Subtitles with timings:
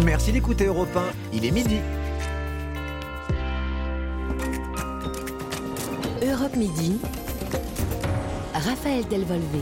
[0.00, 1.78] Merci d'écouter Europe 1, il est midi.
[6.22, 6.98] Europe Midi,
[8.54, 9.60] Raphaël Delvolvé.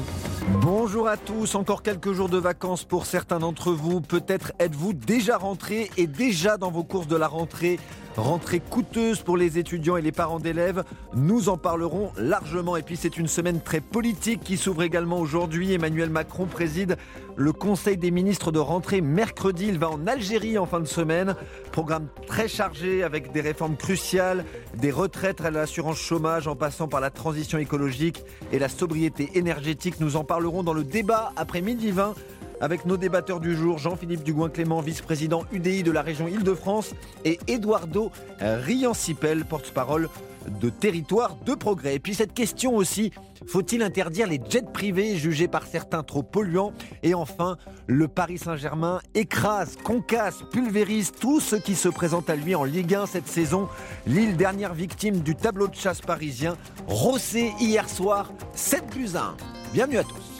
[0.59, 4.01] Bonjour à tous, encore quelques jours de vacances pour certains d'entre vous.
[4.01, 7.79] Peut-être êtes-vous déjà rentré et déjà dans vos courses de la rentrée.
[8.16, 10.83] Rentrée coûteuse pour les étudiants et les parents d'élèves.
[11.15, 12.77] Nous en parlerons largement.
[12.77, 15.73] Et puis c'est une semaine très politique qui s'ouvre également aujourd'hui.
[15.73, 16.96] Emmanuel Macron préside
[17.37, 19.67] le Conseil des ministres de rentrée mercredi.
[19.69, 21.37] Il va en Algérie en fin de semaine.
[21.71, 24.45] Programme très chargé avec des réformes cruciales,
[24.77, 30.01] des retraites l'assurance chômage en passant par la transition écologique et la sobriété énergétique.
[30.01, 32.15] Nous parlerons dans le débat après midi 20
[32.62, 36.95] avec nos débatteurs du jour, Jean-Philippe Dugoin-Clément, vice-président UDI de la région Île-de-France,
[37.27, 40.09] et Eduardo Riancipel, porte-parole
[40.49, 41.97] de Territoire de Progrès.
[41.97, 43.13] Et puis cette question aussi,
[43.47, 46.73] faut-il interdire les jets privés jugés par certains trop polluants?
[47.02, 52.54] Et enfin, le Paris Saint-Germain écrase, concasse, pulvérise tout ce qui se présente à lui
[52.54, 53.69] en Ligue 1 cette saison.
[54.07, 59.37] Lille, dernière victime du tableau de chasse parisien, rossé hier soir, 7 plus 1.
[59.73, 60.30] Bienvenue à tous.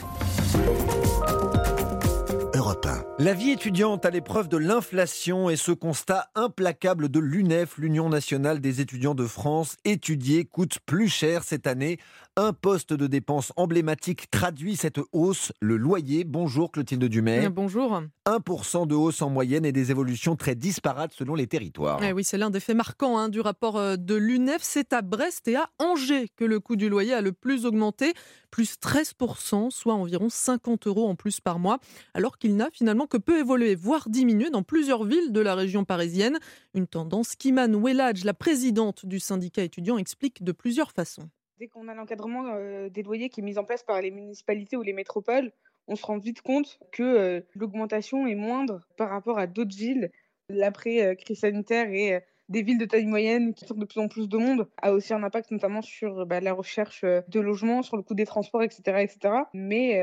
[3.19, 8.59] La vie étudiante à l'épreuve de l'inflation et ce constat implacable de l'UNEF, l'Union nationale
[8.59, 11.99] des étudiants de France, étudier coûte plus cher cette année.
[12.37, 16.23] Un poste de dépense emblématique traduit cette hausse, le loyer.
[16.23, 17.49] Bonjour Clotilde Dumais.
[17.49, 18.01] Bonjour.
[18.25, 21.99] 1% de hausse en moyenne et des évolutions très disparates selon les territoires.
[22.01, 24.61] Eh oui, c'est l'un des faits marquants hein, du rapport euh, de l'UNEF.
[24.61, 28.13] C'est à Brest et à Angers que le coût du loyer a le plus augmenté,
[28.49, 31.79] plus 13%, soit environ 50 euros en plus par mois,
[32.13, 35.83] alors qu'il n'a finalement que peu évolué, voire diminué dans plusieurs villes de la région
[35.83, 36.39] parisienne.
[36.75, 41.29] Une tendance qu'Iman Welladj, la présidente du syndicat étudiant, explique de plusieurs façons.
[41.61, 44.77] Dès qu'on a l'encadrement euh, des loyers qui est mis en place par les municipalités
[44.77, 45.51] ou les métropoles,
[45.87, 50.09] on se rend vite compte que euh, l'augmentation est moindre par rapport à d'autres villes.
[50.49, 54.27] L'après-crise euh, sanitaire et des villes de taille moyenne qui attirent de plus en plus
[54.27, 58.01] de monde a aussi un impact notamment sur bah, la recherche de logements, sur le
[58.01, 58.81] coût des transports, etc.
[59.01, 59.35] etc.
[59.53, 60.01] Mais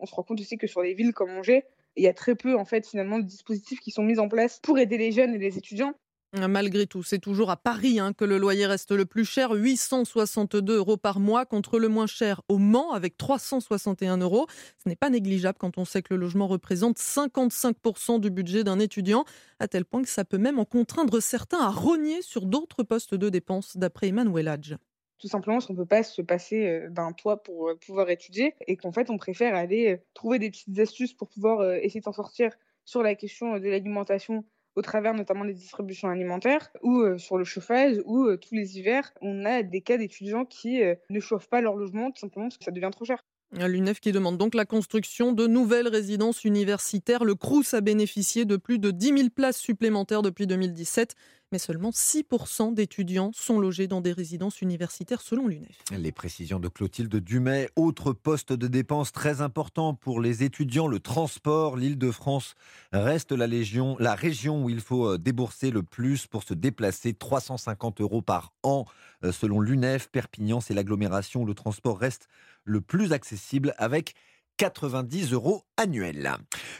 [0.00, 1.64] on se rend compte aussi que sur les villes comme Angers,
[1.96, 4.60] il y a très peu en fait finalement de dispositifs qui sont mis en place
[4.60, 5.94] pour aider les jeunes et les étudiants.
[6.34, 10.76] Malgré tout, c'est toujours à Paris hein, que le loyer reste le plus cher, 862
[10.76, 14.46] euros par mois contre le moins cher au Mans avec 361 euros.
[14.76, 18.78] Ce n'est pas négligeable quand on sait que le logement représente 55% du budget d'un
[18.78, 19.24] étudiant,
[19.58, 23.14] à tel point que ça peut même en contraindre certains à rogner sur d'autres postes
[23.14, 24.76] de dépenses, d'après Emmanuel Hadj
[25.18, 28.54] tout simplement qu'on ne peut pas se passer euh, d'un toit pour euh, pouvoir étudier
[28.66, 32.04] et qu'en fait on préfère aller euh, trouver des petites astuces pour pouvoir essayer de
[32.04, 32.52] s'en sortir
[32.84, 34.44] sur la question de l'alimentation
[34.78, 38.78] au travers notamment des distributions alimentaires ou euh, sur le chauffage ou euh, tous les
[38.78, 42.46] hivers, on a des cas d'étudiants qui euh, ne chauffent pas leur logement tout simplement
[42.46, 43.24] parce que ça devient trop cher.
[43.52, 47.24] L'UNEF qui demande donc la construction de nouvelles résidences universitaires.
[47.24, 51.14] Le CRUS a bénéficié de plus de 10 000 places supplémentaires depuis 2017
[51.52, 55.76] mais seulement 6% d'étudiants sont logés dans des résidences universitaires selon l'UNEF.
[55.96, 57.68] Les précisions de Clotilde Dumay.
[57.76, 61.76] Autre poste de dépense très important pour les étudiants, le transport.
[61.76, 62.54] L'île de France
[62.92, 67.14] reste la, la région où il faut euh, débourser le plus pour se déplacer.
[67.14, 68.84] 350 euros par an
[69.24, 70.08] euh, selon l'UNEF.
[70.08, 72.28] Perpignan, c'est l'agglomération où le transport reste
[72.68, 74.14] le plus accessible avec
[74.58, 76.34] 90 euros annuels.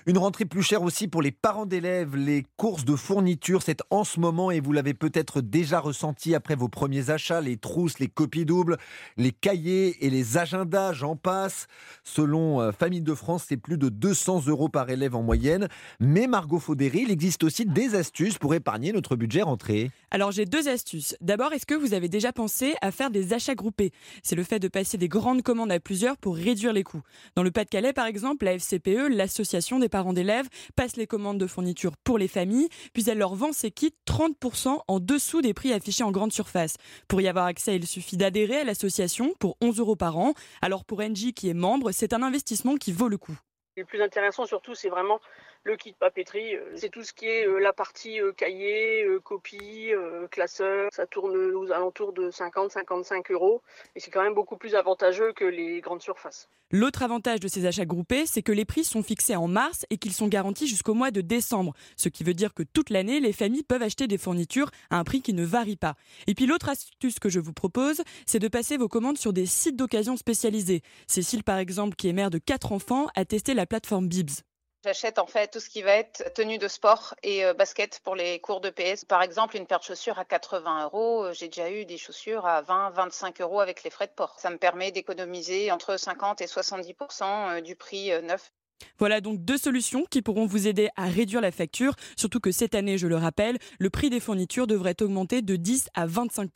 [0.06, 2.16] Une rentrée plus chère aussi pour les parents d'élèves.
[2.16, 6.56] Les courses de fournitures, c'est en ce moment et vous l'avez peut-être déjà ressenti après
[6.56, 8.76] vos premiers achats, les trousses, les copies doubles,
[9.16, 11.68] les cahiers et les agendas, j'en passe.
[12.02, 15.68] Selon euh, Famille de France, c'est plus de 200 euros par élève en moyenne.
[16.00, 19.92] Mais Margot Faudéry, il existe aussi des astuces pour épargner notre budget rentrée.
[20.10, 21.16] Alors j'ai deux astuces.
[21.20, 23.92] D'abord, est-ce que vous avez déjà pensé à faire des achats groupés?
[24.24, 27.02] C'est le fait de passer des grandes commandes à plusieurs pour réduire les coûts.
[27.36, 31.46] Dans le Pas-de-Calais, par exemple, la FCPE, l'association des parents d'élèves, passe les commandes de
[31.46, 35.74] fournitures pour les familles, puis elle leur vend ses kits 30% en dessous des prix
[35.74, 36.76] affichés en grande surface.
[37.08, 40.32] Pour y avoir accès, il suffit d'adhérer à l'association pour 11 euros par an.
[40.62, 43.36] Alors pour NJ qui est membre, c'est un investissement qui vaut le coup.
[43.76, 45.20] Le plus intéressant surtout, c'est vraiment
[45.68, 49.90] le kit papeterie, euh, c'est tout ce qui est euh, la partie euh, cahier, copie,
[50.30, 50.88] classeur.
[50.92, 53.60] Ça tourne aux alentours de 50-55 euros
[53.94, 56.48] et c'est quand même beaucoup plus avantageux que les grandes surfaces.
[56.70, 59.98] L'autre avantage de ces achats groupés, c'est que les prix sont fixés en mars et
[59.98, 63.32] qu'ils sont garantis jusqu'au mois de décembre, ce qui veut dire que toute l'année, les
[63.32, 65.94] familles peuvent acheter des fournitures à un prix qui ne varie pas.
[66.26, 69.46] Et puis l'autre astuce que je vous propose, c'est de passer vos commandes sur des
[69.46, 70.82] sites d'occasion spécialisés.
[71.06, 74.42] Cécile, par exemple, qui est mère de quatre enfants, a testé la plateforme Bibs.
[74.84, 78.14] J'achète en fait tout ce qui va être tenue de sport et euh, basket pour
[78.14, 79.04] les cours de PS.
[79.04, 81.24] Par exemple, une paire de chaussures à 80 euros.
[81.24, 84.38] Euh, j'ai déjà eu des chaussures à 20, 25 euros avec les frais de port.
[84.38, 88.52] Ça me permet d'économiser entre 50 et 70% euh, du prix neuf.
[88.98, 92.76] Voilà donc deux solutions qui pourront vous aider à réduire la facture, surtout que cette
[92.76, 96.50] année, je le rappelle, le prix des fournitures devrait augmenter de 10 à 25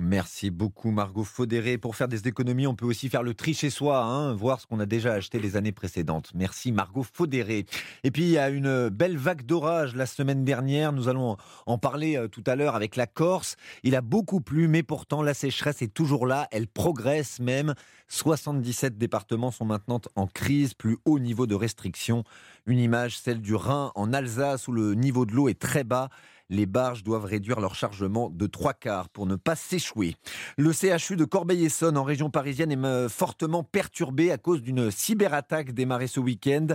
[0.00, 1.78] Merci beaucoup Margot Faudéré.
[1.78, 4.66] Pour faire des économies, on peut aussi faire le tri chez soi, hein, voir ce
[4.66, 6.30] qu'on a déjà acheté les années précédentes.
[6.34, 7.66] Merci Margot Faudéré.
[8.02, 10.92] Et puis il y a une belle vague d'orage la semaine dernière.
[10.92, 11.36] Nous allons
[11.66, 13.56] en parler euh, tout à l'heure avec la Corse.
[13.82, 16.48] Il a beaucoup plu, mais pourtant la sécheresse est toujours là.
[16.50, 17.74] Elle progresse même.
[18.08, 22.24] 77 départements sont maintenant en crise, plus haut niveau de restriction.
[22.66, 26.08] Une image, celle du Rhin en Alsace où le niveau de l'eau est très bas
[26.50, 30.14] les barges doivent réduire leur chargement de trois quarts pour ne pas s'échouer.
[30.56, 35.72] Le CHU de Corbeil-Essonne en région parisienne est euh, fortement perturbé à cause d'une cyberattaque
[35.72, 36.66] démarrée ce week-end.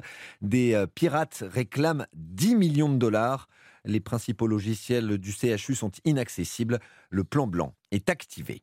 [0.41, 3.47] Des euh, pirates réclament 10 millions de dollars.
[3.85, 6.79] Les principaux logiciels du CHU sont inaccessibles.
[7.09, 8.61] Le plan blanc est activé.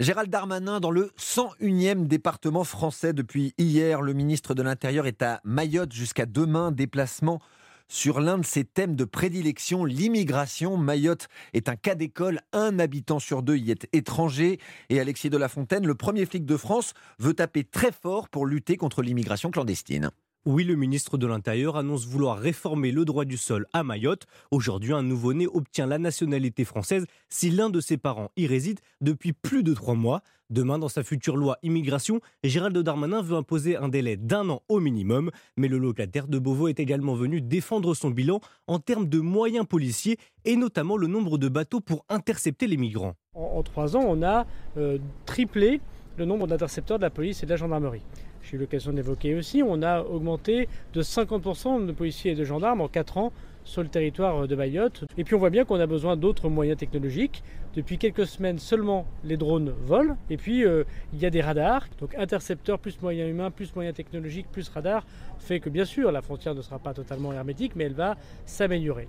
[0.00, 4.02] Gérald Darmanin dans le 101e département français depuis hier.
[4.02, 6.72] Le ministre de l'Intérieur est à Mayotte jusqu'à demain.
[6.72, 7.40] Déplacement
[7.86, 10.76] sur l'un de ses thèmes de prédilection, l'immigration.
[10.76, 14.58] Mayotte est un cas d'école, un habitant sur deux y est étranger.
[14.90, 18.46] Et Alexis de la Fontaine, le premier flic de France, veut taper très fort pour
[18.46, 20.10] lutter contre l'immigration clandestine.
[20.46, 24.26] Oui, le ministre de l'Intérieur annonce vouloir réformer le droit du sol à Mayotte.
[24.50, 29.32] Aujourd'hui, un nouveau-né obtient la nationalité française si l'un de ses parents y réside depuis
[29.32, 30.20] plus de trois mois.
[30.50, 34.80] Demain, dans sa future loi immigration, Gérald Darmanin veut imposer un délai d'un an au
[34.80, 35.30] minimum.
[35.56, 39.64] Mais le locataire de Beauvau est également venu défendre son bilan en termes de moyens
[39.66, 43.14] policiers et notamment le nombre de bateaux pour intercepter les migrants.
[43.32, 44.44] En, trois ans, on a
[44.76, 45.80] euh, triplé
[46.18, 48.02] le nombre d'intercepteurs de la police et de la gendarmerie
[48.44, 52.80] j'ai eu l'occasion d'évoquer aussi, on a augmenté de 50% de policiers et de gendarmes
[52.80, 53.32] en 4 ans
[53.64, 55.04] sur le territoire de Mayotte.
[55.16, 57.42] Et puis on voit bien qu'on a besoin d'autres moyens technologiques.
[57.74, 60.16] Depuis quelques semaines seulement, les drones volent.
[60.30, 61.86] Et puis euh, il y a des radars.
[61.98, 65.06] Donc intercepteurs plus moyens humains, plus moyens technologiques, plus radars,
[65.38, 69.08] fait que bien sûr la frontière ne sera pas totalement hermétique, mais elle va s'améliorer.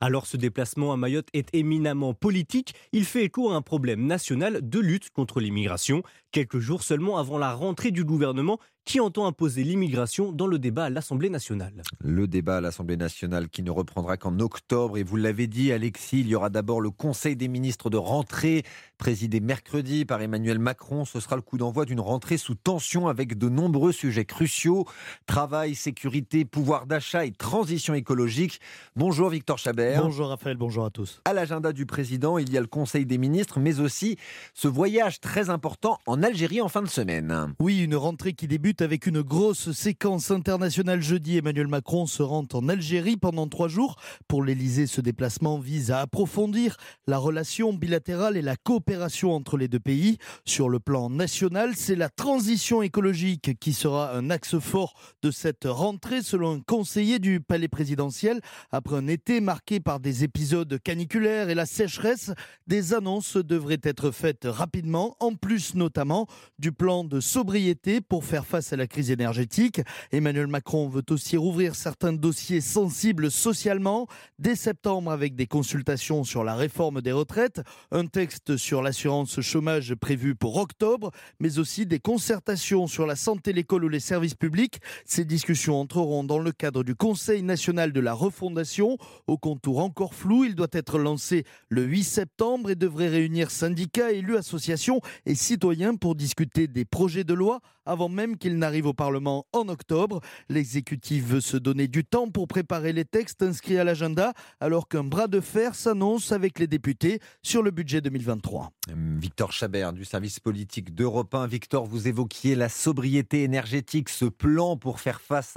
[0.00, 2.74] Alors ce déplacement à Mayotte est éminemment politique.
[2.92, 7.36] Il fait écho à un problème national de lutte contre l'immigration, quelques jours seulement avant
[7.36, 11.82] la rentrée du gouvernement qui entend imposer l'immigration dans le débat à l'Assemblée nationale.
[12.02, 14.96] Le débat à l'Assemblée nationale qui ne reprendra qu'en octobre.
[14.96, 18.62] Et vous l'avez dit, Alexis, il y aura d'abord le Conseil des ministres de rentrée,
[18.96, 21.04] présidé mercredi par Emmanuel Macron.
[21.04, 24.86] Ce sera le coup d'envoi d'une rentrée sous tension avec de nombreux sujets cruciaux.
[25.26, 28.58] Travail, sécurité, pouvoir d'achat et transition écologique.
[28.96, 30.02] Bonjour Victor Chabert.
[30.02, 31.20] Bonjour Raphaël, bonjour à tous.
[31.26, 34.16] À l'agenda du président, il y a le Conseil des ministres, mais aussi
[34.54, 37.54] ce voyage très important en Algérie en fin de semaine.
[37.60, 41.38] Oui, une rentrée qui débute avec une grosse séquence internationale jeudi.
[41.38, 43.96] Emmanuel Macron se rend en Algérie pendant trois jours.
[44.28, 46.76] Pour l'Elysée, ce déplacement vise à approfondir
[47.06, 50.18] la relation bilatérale et la coopération entre les deux pays.
[50.44, 55.64] Sur le plan national, c'est la transition écologique qui sera un axe fort de cette
[55.64, 58.40] rentrée, selon un conseiller du palais présidentiel.
[58.70, 62.32] Après un été marqué par des épisodes caniculaires et la sécheresse,
[62.66, 66.26] des annonces devraient être faites rapidement, en plus notamment
[66.58, 69.80] du plan de sobriété pour faire face à la crise énergétique.
[70.12, 74.06] Emmanuel Macron veut aussi rouvrir certains dossiers sensibles socialement
[74.38, 77.60] dès septembre avec des consultations sur la réforme des retraites,
[77.92, 83.52] un texte sur l'assurance chômage prévu pour octobre, mais aussi des concertations sur la santé,
[83.52, 84.80] l'école ou les services publics.
[85.04, 90.14] Ces discussions entreront dans le cadre du Conseil national de la refondation, au contour encore
[90.14, 90.44] flou.
[90.44, 95.94] Il doit être lancé le 8 septembre et devrait réunir syndicats, élus, associations et citoyens
[95.94, 100.20] pour discuter des projets de loi avant même qu'il n'arrive au Parlement en octobre.
[100.48, 105.04] L'exécutif veut se donner du temps pour préparer les textes inscrits à l'agenda, alors qu'un
[105.04, 108.72] bras de fer s'annonce avec les députés sur le budget 2023.
[108.94, 111.46] Victor Chabert du service politique d'Europe 1.
[111.46, 115.56] Victor, vous évoquiez la sobriété énergétique, ce plan pour faire face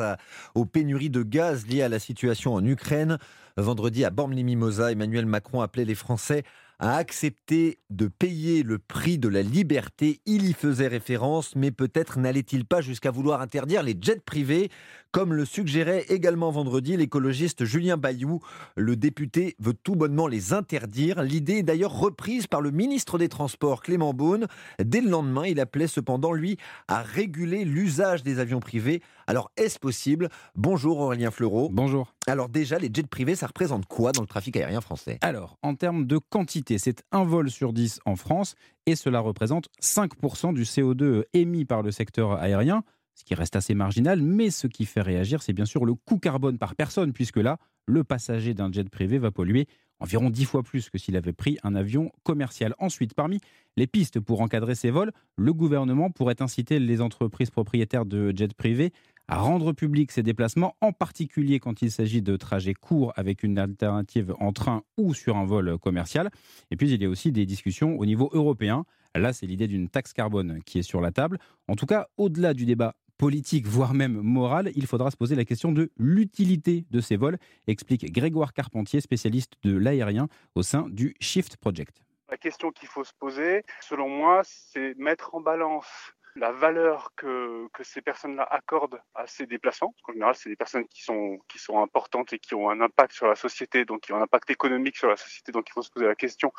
[0.55, 3.17] aux pénuries de gaz liées à la situation en Ukraine.
[3.57, 6.43] Vendredi à Bormes-les-Mimosas, Emmanuel Macron appelait les Français
[6.81, 10.19] a accepté de payer le prix de la liberté.
[10.25, 14.71] Il y faisait référence, mais peut-être n'allait-il pas jusqu'à vouloir interdire les jets privés,
[15.11, 18.39] comme le suggérait également vendredi l'écologiste Julien Bayou.
[18.75, 21.21] Le député veut tout bonnement les interdire.
[21.21, 24.47] L'idée est d'ailleurs reprise par le ministre des Transports, Clément Beaune.
[24.83, 26.57] Dès le lendemain, il appelait cependant, lui,
[26.87, 29.03] à réguler l'usage des avions privés.
[29.31, 31.69] Alors, est-ce possible Bonjour Aurélien Fleureau.
[31.71, 32.13] Bonjour.
[32.27, 35.73] Alors déjà, les jets privés, ça représente quoi dans le trafic aérien français Alors, en
[35.73, 38.55] termes de quantité, c'est un vol sur 10 en France
[38.87, 42.83] et cela représente 5% du CO2 émis par le secteur aérien,
[43.15, 46.19] ce qui reste assez marginal, mais ce qui fait réagir, c'est bien sûr le coût
[46.19, 49.65] carbone par personne, puisque là, le passager d'un jet privé va polluer
[50.01, 52.73] environ 10 fois plus que s'il avait pris un avion commercial.
[52.79, 53.39] Ensuite, parmi
[53.77, 58.49] les pistes pour encadrer ces vols, le gouvernement pourrait inciter les entreprises propriétaires de jets
[58.49, 58.91] privés
[59.31, 63.57] à rendre public ces déplacements, en particulier quand il s'agit de trajets courts avec une
[63.57, 66.29] alternative en train ou sur un vol commercial.
[66.69, 68.83] Et puis il y a aussi des discussions au niveau européen.
[69.15, 71.39] Là, c'est l'idée d'une taxe carbone qui est sur la table.
[71.69, 75.45] En tout cas, au-delà du débat politique, voire même moral, il faudra se poser la
[75.45, 81.15] question de l'utilité de ces vols, explique Grégoire Carpentier, spécialiste de l'aérien au sein du
[81.21, 82.03] Shift Project.
[82.29, 85.87] La question qu'il faut se poser, selon moi, c'est mettre en balance
[86.35, 89.47] la valeur que, ces personnes-là accordent à ces.
[89.61, 91.39] Parce qu'en général, c'est des personnes qui sont,
[91.81, 94.97] importantes et qui ont un impact sur la société, donc qui ont un impact économique
[94.97, 95.51] sur la société.
[95.51, 96.51] Donc il faut se poser la question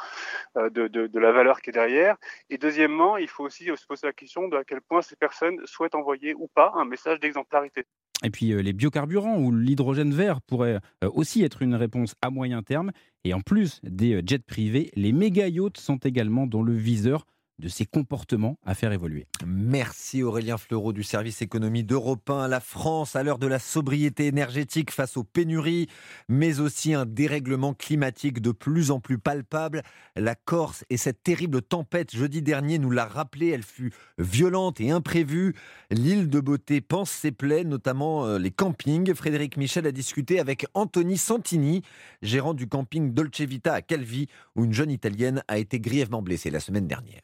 [0.57, 2.17] euh, de la valeur qui est derrière.
[2.51, 5.61] Et deuxièmement, il faut aussi se poser la question de à quel point ces personnes
[5.67, 7.87] souhaitent envoyer ou pas un message d'exemplarité.
[8.23, 12.31] Et puis euh, les biocarburants ou l'hydrogène vert pourraient euh, aussi être une réponse à
[12.31, 12.93] moyen terme.
[13.25, 17.27] Et en plus des jets privés, les méga yachts sont également dans le viseur
[17.63, 19.27] de ces comportements à faire évoluer.
[19.47, 22.49] Merci Aurélien Fleureau du service économie d'Europe 1.
[22.49, 25.89] La France, à l'heure de la sobriété énergétique face aux pénuries,
[26.29, 29.83] mais aussi un dérèglement climatique de plus en plus palpable.
[30.17, 34.91] La Corse et cette terrible tempête jeudi dernier nous l'a rappelé, elle fut violente et
[34.91, 35.55] imprévue.
[35.91, 39.15] L'île de Beauté pense ses plaies, notamment euh, les campings.
[39.15, 41.83] Frédéric Michel a discuté avec Anthony Santini,
[42.23, 44.27] gérant du camping Dolce Vita à Calvi,
[44.57, 47.21] où une jeune Italienne a été grièvement blessée la semaine dernière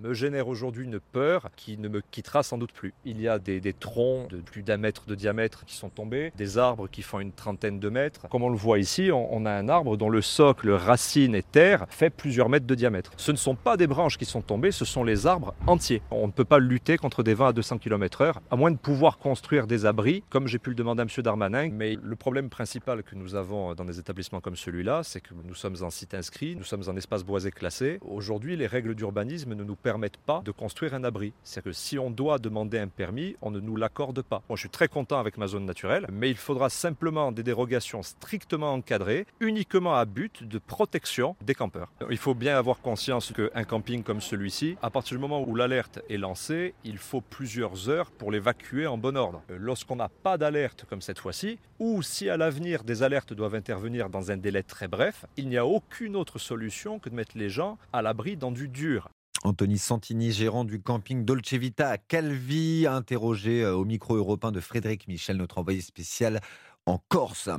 [0.00, 2.94] me génère aujourd'hui une peur qui ne me quittera sans doute plus.
[3.04, 6.58] Il y a des, troncs de plus d'un mètre de diamètre qui sont tombés, des
[6.58, 8.28] arbres qui font une trentaine de mètres.
[8.28, 11.42] Comme on le voit ici, on, on a un arbre dont le socle, racine et
[11.42, 13.12] terre fait plusieurs mètres de diamètre.
[13.16, 16.02] Ce ne sont pas des branches qui sont tombées, ce sont les arbres entiers.
[16.10, 19.18] On ne peut pas lutter contre des vents à 200 km/h, à moins de pouvoir
[19.18, 21.22] construire des abris, comme j'ai pu le demander à M.
[21.22, 21.70] Darmanin.
[21.72, 25.54] Mais le problème principal que nous avons dans des établissements comme celui-là, c'est que nous
[25.54, 27.98] sommes en site inscrit, nous sommes en espace boisé classé.
[28.02, 31.32] Aujourd'hui, les règles d'urbanisme ne nous permettent pas de construire un abri.
[31.42, 34.42] C'est-à-dire que si on doit demander un permis, on ne nous l'accorde pas.
[34.48, 38.02] Moi, je suis très content avec ma zone naturelle, mais il faudra simplement des dérogations
[38.02, 41.92] strictement encadrées, uniquement à but de protection des campeurs.
[42.10, 46.00] Il faut bien avoir conscience qu'un camping comme celui-ci, à partir du moment où l'alerte
[46.08, 49.42] est lancée, il faut plusieurs heures pour l'évacuer en bon ordre.
[49.48, 54.08] Lorsqu'on n'a pas d'alerte comme cette fois-ci, ou si à l'avenir des alertes doivent intervenir
[54.08, 57.50] dans un délai très bref, il n'y a aucune autre solution que de mettre les
[57.50, 59.08] gens à l'abri dans du dur.
[59.42, 64.60] Anthony Santini, gérant du camping Dolce Vita à Calvi, interrogé euh, au micro européen de
[64.60, 66.40] Frédéric Michel, notre envoyé spécial
[66.86, 67.50] en Corse.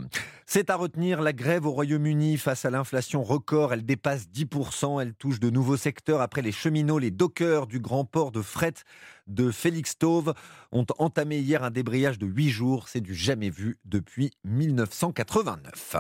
[0.46, 5.14] C'est à retenir, la grève au Royaume-Uni face à l'inflation record, elle dépasse 10%, elle
[5.14, 8.74] touche de nouveaux secteurs après les cheminots, les dockers du grand port de fret
[9.28, 10.34] de Felixstowe
[10.72, 15.98] ont entamé hier un débrayage de 8 jours, c'est du jamais vu depuis 1989.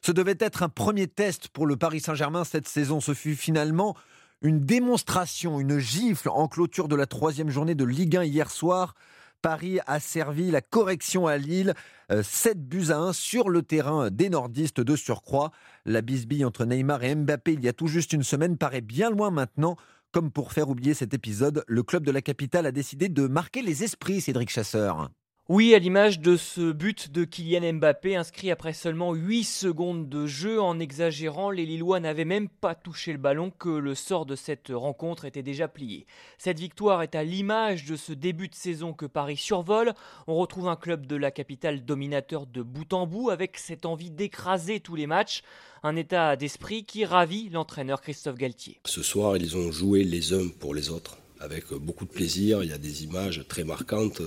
[0.00, 3.94] Ce devait être un premier test pour le Paris Saint-Germain cette saison, ce fut finalement
[4.42, 8.94] une démonstration, une gifle en clôture de la troisième journée de Ligue 1 hier soir.
[9.40, 11.74] Paris a servi la correction à Lille.
[12.10, 15.50] 7 euh, buts à 1 sur le terrain des nordistes de surcroît.
[15.84, 19.10] La bisbille entre Neymar et Mbappé il y a tout juste une semaine paraît bien
[19.10, 19.76] loin maintenant.
[20.12, 23.62] Comme pour faire oublier cet épisode, le club de la capitale a décidé de marquer
[23.62, 25.08] les esprits, Cédric Chasseur.
[25.54, 30.26] Oui, à l'image de ce but de Kylian Mbappé inscrit après seulement 8 secondes de
[30.26, 30.58] jeu.
[30.58, 34.72] En exagérant, les Lillois n'avaient même pas touché le ballon que le sort de cette
[34.72, 36.06] rencontre était déjà plié.
[36.38, 39.92] Cette victoire est à l'image de ce début de saison que Paris survole.
[40.26, 44.10] On retrouve un club de la capitale dominateur de bout en bout avec cette envie
[44.10, 45.42] d'écraser tous les matchs.
[45.82, 48.80] Un état d'esprit qui ravit l'entraîneur Christophe Galtier.
[48.86, 52.64] Ce soir, ils ont joué les uns pour les autres avec beaucoup de plaisir.
[52.64, 54.22] Il y a des images très marquantes.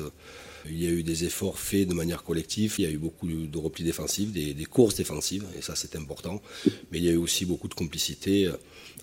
[0.69, 3.27] Il y a eu des efforts faits de manière collective, il y a eu beaucoup
[3.27, 6.41] de replis défensifs, des, courses défensives, et ça c'est important.
[6.91, 8.57] Mais il y a eu aussi beaucoup de complicité euh,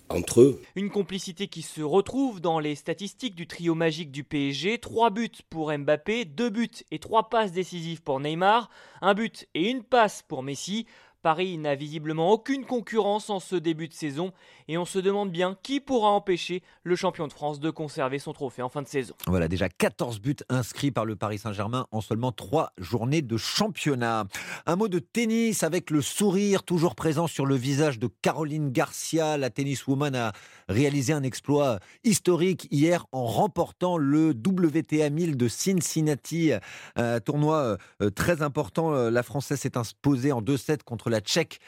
[0.08, 0.60] entre eux.
[0.76, 4.78] Une complicité qui se retrouve dans les statistiques du trio magique du PSG.
[4.78, 9.70] 3 buts pour Mbappé, 2 buts et 3 passes décisives pour Neymar, un but et
[9.70, 10.86] une passe pour Messi.
[11.22, 14.32] Paris n'a visiblement aucune concurrence en ce début de saison
[14.66, 18.32] et on se demande bien qui pourra empêcher le champion de France de conserver son
[18.32, 19.14] trophée en fin de saison.
[19.28, 24.24] Voilà déjà 14 buts inscrits par le Paris Saint-Germain en seulement 3 journées de championnat.
[24.66, 29.36] Un mot de tennis avec le sourire toujours présent sur le visage de Caroline Garcia.
[29.36, 30.32] La tenniswoman a
[30.68, 36.52] réalisé un exploit historique hier en remportant le WTA 1000 de Cincinnati,
[36.96, 38.90] un tournoi euh, très important.
[38.90, 41.60] La Française s'est imposée en 2-7 contre la Tchèque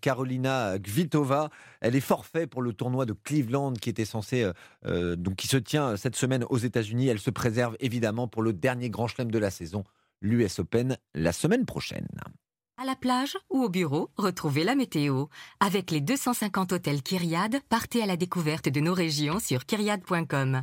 [0.00, 1.50] Carolina Kvitova.
[1.80, 4.52] Elle est forfait pour le tournoi de Cleveland qui était censé, euh,
[4.86, 7.08] euh, donc qui se tient cette semaine aux États-Unis.
[7.08, 9.84] Elle se préserve évidemment pour le dernier grand chelem de la saison,
[10.20, 12.08] l'US Open, la semaine prochaine.
[12.76, 15.26] À la plage ou au bureau, retrouvez la météo.
[15.60, 20.62] Avec les 250 hôtels Kyriade, partez à la découverte de nos régions sur kyriade.com.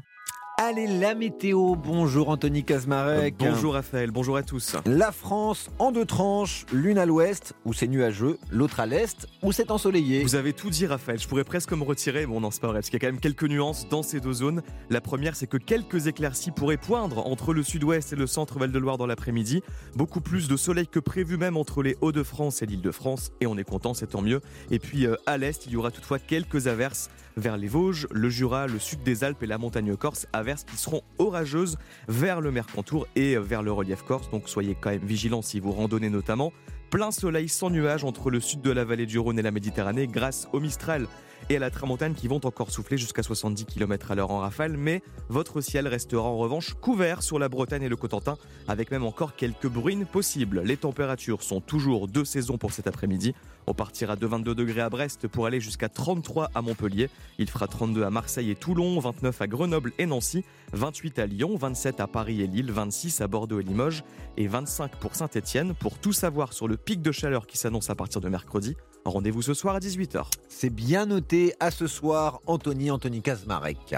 [0.60, 1.76] Allez, la météo.
[1.76, 3.36] Bonjour Anthony Kazmarek.
[3.38, 4.76] Bonjour Raphaël, bonjour à tous.
[4.88, 9.52] La France en deux tranches, l'une à l'ouest où c'est nuageux, l'autre à l'est où
[9.52, 10.24] c'est ensoleillé.
[10.24, 12.80] Vous avez tout dit Raphaël, je pourrais presque me retirer, bon non c'est pas vrai,
[12.80, 14.64] parce qu'il y a quand même quelques nuances dans ces deux zones.
[14.90, 18.98] La première c'est que quelques éclaircies pourraient poindre entre le sud-ouest et le centre Val-de-Loire
[18.98, 19.62] dans l'après-midi.
[19.96, 23.64] Beaucoup plus de soleil que prévu même entre les Hauts-de-France et l'Île-de-France, et on est
[23.64, 24.42] content, c'est tant mieux.
[24.72, 28.30] Et puis euh, à l'est, il y aura toutefois quelques averses vers les Vosges, le
[28.30, 31.78] Jura, le sud des Alpes et la montagne corse, qui seront orageuses
[32.08, 34.30] vers le Mercantour et vers le relief corse.
[34.30, 36.54] Donc soyez quand même vigilants si vous randonnez notamment.
[36.90, 40.08] Plein soleil sans nuages entre le sud de la vallée du Rhône et la Méditerranée
[40.08, 41.08] grâce au Mistral
[41.50, 44.76] et à la tramontane qui vont encore souffler jusqu'à 70 km à l'heure en rafale,
[44.78, 48.38] mais votre ciel restera en revanche couvert sur la Bretagne et le Cotentin,
[48.68, 50.62] avec même encore quelques bruines possibles.
[50.64, 53.34] Les températures sont toujours de saison pour cet après-midi.
[53.66, 57.10] On partira de 22 degrés à Brest pour aller jusqu'à 33 à Montpellier.
[57.38, 61.56] Il fera 32 à Marseille et Toulon, 29 à Grenoble et Nancy, 28 à Lyon,
[61.58, 64.04] 27 à Paris et Lille, 26 à Bordeaux et Limoges
[64.38, 65.74] et 25 pour Saint-Étienne.
[65.74, 68.76] Pour tout savoir sur le pic de chaleur qui s'annonce à partir de mercredi,
[69.10, 70.26] rendez-vous ce soir à 18h.
[70.50, 73.96] C'est bien noté à ce soir, Anthony Anthony Kazmarek.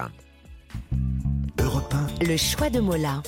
[1.60, 2.26] Europe 1.
[2.26, 3.22] Le choix de Mola.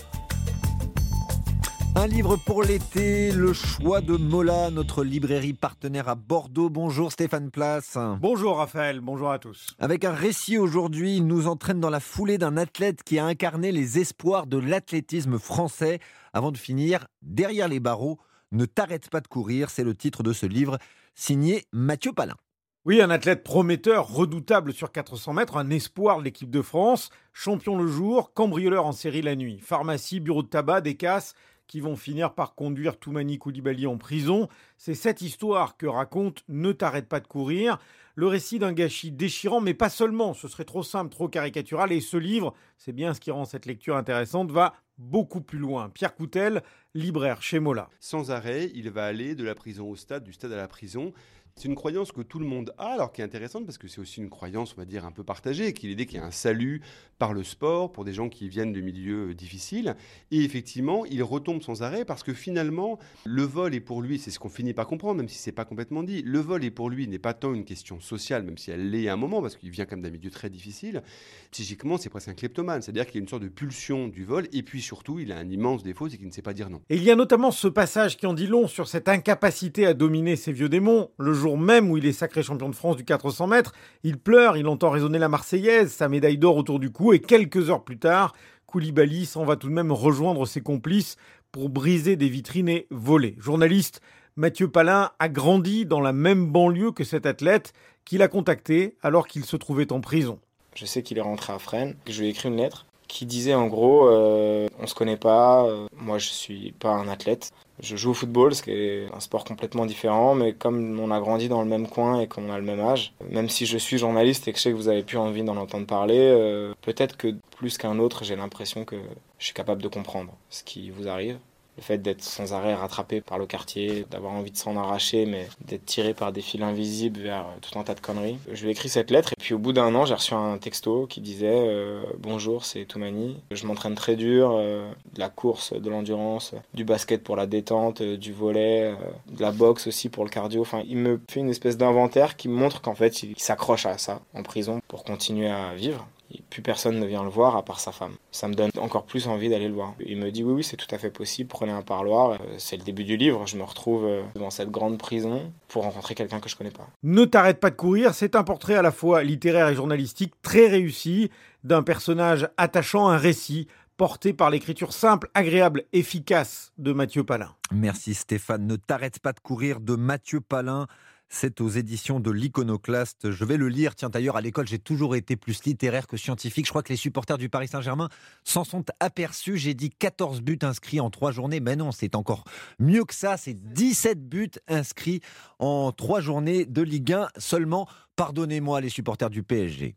[1.94, 6.70] Un livre pour l'été, le choix de Mola, notre librairie partenaire à Bordeaux.
[6.70, 7.98] Bonjour Stéphane Place.
[8.22, 9.76] Bonjour Raphaël, bonjour à tous.
[9.78, 13.74] Avec un récit aujourd'hui, il nous entraîne dans la foulée d'un athlète qui a incarné
[13.74, 16.00] les espoirs de l'athlétisme français
[16.32, 18.20] avant de finir derrière les barreaux.
[18.52, 20.78] Ne t'arrête pas de courir, c'est le titre de ce livre
[21.16, 22.36] signé Mathieu Palin.
[22.84, 27.78] Oui, un athlète prometteur, redoutable sur 400 mètres, un espoir de l'équipe de France, champion
[27.78, 31.34] le jour, cambrioleur en série la nuit, pharmacie, bureau de tabac, des casses,
[31.68, 34.50] qui vont finir par conduire Toumani Koulibaly en prison.
[34.78, 37.78] C'est cette histoire que raconte Ne t'arrête pas de courir,
[38.16, 42.02] le récit d'un gâchis déchirant, mais pas seulement, ce serait trop simple, trop caricatural, et
[42.02, 45.90] ce livre, c'est bien ce qui rend cette lecture intéressante, va beaucoup plus loin.
[45.90, 46.62] Pierre Coutel,
[46.94, 47.90] libraire chez Mola.
[48.00, 51.14] Sans arrêt, il va aller de la prison au stade, du stade à la prison.
[51.56, 54.00] C'est une croyance que tout le monde a, alors qui est intéressante parce que c'est
[54.00, 56.26] aussi une croyance, on va dire, un peu partagée, qu'il est l'idée qu'il y a
[56.26, 56.82] un salut
[57.20, 59.96] par le sport pour des gens qui viennent de milieux euh, difficiles.
[60.32, 64.32] Et effectivement, il retombe sans arrêt parce que finalement, le vol est pour lui, c'est
[64.32, 66.90] ce qu'on finit par comprendre, même si c'est pas complètement dit, le vol est pour
[66.90, 69.56] lui n'est pas tant une question sociale, même si elle l'est à un moment, parce
[69.56, 71.04] qu'il vient quand même d'un milieu très difficile.
[71.52, 74.48] Psychiquement, c'est presque un kleptomane, c'est-à-dire qu'il y a une sorte de pulsion du vol,
[74.54, 76.82] et puis surtout, il a un immense défaut, c'est qu'il ne sait pas dire non.
[76.90, 79.94] Et il y a notamment ce passage qui en dit long sur cette incapacité à
[79.94, 81.10] dominer ses vieux démons.
[81.20, 83.74] Le jour même où il est sacré champion de France du 400 mètres,
[84.04, 87.70] il pleure, il entend résonner la Marseillaise, sa médaille d'or autour du cou, et quelques
[87.70, 88.34] heures plus tard,
[88.68, 91.18] Koulibaly s'en va tout de même rejoindre ses complices
[91.52, 93.36] pour briser des vitrines et voler.
[93.40, 94.02] Journaliste,
[94.38, 97.74] Mathieu Palin a grandi dans la même banlieue que cet athlète
[98.06, 100.40] qu'il a contacté alors qu'il se trouvait en prison.
[100.76, 103.54] Je sais qu'il est rentré à Fresnes, je lui ai écrit une lettre qui disait
[103.54, 107.52] en gros euh, on se connaît pas, euh, moi je suis pas un athlète.
[107.82, 111.20] Je joue au football, ce qui est un sport complètement différent, mais comme on a
[111.20, 113.98] grandi dans le même coin et qu'on a le même âge, même si je suis
[113.98, 117.18] journaliste et que je sais que vous avez plus envie d'en entendre parler, euh, peut-être
[117.18, 118.98] que plus qu'un autre, j'ai l'impression que
[119.40, 121.38] je suis capable de comprendre ce qui vous arrive
[121.78, 125.48] le fait d'être sans arrêt rattrapé par le quartier, d'avoir envie de s'en arracher, mais
[125.66, 128.38] d'être tiré par des fils invisibles vers tout un tas de conneries.
[128.52, 130.58] Je lui ai écrit cette lettre et puis au bout d'un an, j'ai reçu un
[130.58, 133.38] texto qui disait euh, Bonjour, c'est Toumani.
[133.52, 138.02] Je m'entraîne très dur, euh, de la course, de l'endurance, du basket pour la détente,
[138.02, 138.94] euh, du volet,
[139.32, 140.62] de la boxe aussi pour le cardio.
[140.62, 144.22] Enfin, il me fait une espèce d'inventaire qui montre qu'en fait, il s'accroche à ça
[144.34, 146.08] en prison pour continuer à vivre
[146.50, 148.14] plus personne ne vient le voir à part sa femme.
[148.32, 149.94] Ça me donne encore plus envie d'aller le voir.
[150.06, 152.32] Il me dit oui, oui, c'est tout à fait possible, prenez un parloir.
[152.32, 155.84] Euh, c'est le début du livre, je me retrouve euh, dans cette grande prison pour
[155.84, 156.88] rencontrer quelqu'un que je connais pas.
[157.04, 160.68] Ne t'arrête pas de courir, c'est un portrait à la fois littéraire et journalistique très
[160.68, 161.30] réussi
[161.64, 163.68] d'un personnage attachant, un récit
[163.98, 167.54] porté par l'écriture simple, agréable, efficace de Mathieu Palin.
[167.72, 168.66] Merci Stéphane.
[168.66, 170.88] Ne t'arrête pas de courir de Mathieu Palin.
[171.34, 173.32] C'est aux éditions de l'Iconoclaste.
[173.32, 173.96] Je vais le lire.
[173.96, 176.66] Tiens, d'ailleurs, à l'école, j'ai toujours été plus littéraire que scientifique.
[176.66, 178.10] Je crois que les supporters du Paris Saint-Germain
[178.44, 179.58] s'en sont aperçus.
[179.58, 181.62] J'ai dit 14 buts inscrits en trois journées.
[181.62, 182.44] Mais non, c'est encore
[182.80, 183.38] mieux que ça.
[183.38, 185.22] C'est 17 buts inscrits
[185.58, 187.88] en trois journées de Ligue 1 seulement.
[188.18, 189.96] Pardonnez-moi, les supporters du PSG.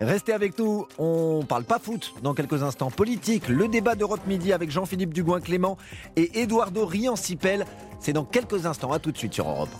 [0.00, 2.92] Restez avec nous, on parle pas foot dans quelques instants.
[2.92, 5.76] Politique, le débat d'Europe Midi avec Jean-Philippe Dugoin-Clément
[6.14, 7.66] et Eduardo Riancipel.
[7.98, 9.70] C'est dans quelques instants, à tout de suite sur Europe.